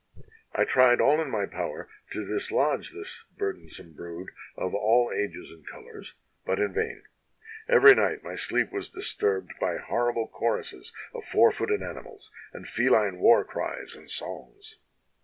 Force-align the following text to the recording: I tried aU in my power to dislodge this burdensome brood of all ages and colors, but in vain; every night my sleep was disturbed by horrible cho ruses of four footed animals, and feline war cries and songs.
I 0.55 0.65
tried 0.65 0.99
aU 0.99 1.21
in 1.21 1.29
my 1.29 1.45
power 1.45 1.87
to 2.09 2.25
dislodge 2.25 2.91
this 2.91 3.25
burdensome 3.37 3.93
brood 3.93 4.29
of 4.57 4.73
all 4.73 5.11
ages 5.15 5.51
and 5.51 5.63
colors, 5.67 6.15
but 6.43 6.57
in 6.59 6.73
vain; 6.73 7.03
every 7.69 7.93
night 7.93 8.23
my 8.23 8.33
sleep 8.33 8.71
was 8.71 8.89
disturbed 8.89 9.51
by 9.59 9.77
horrible 9.77 10.27
cho 10.29 10.57
ruses 10.57 10.91
of 11.13 11.23
four 11.25 11.51
footed 11.51 11.83
animals, 11.83 12.31
and 12.51 12.67
feline 12.67 13.19
war 13.19 13.45
cries 13.45 13.93
and 13.95 14.09
songs. 14.09 14.79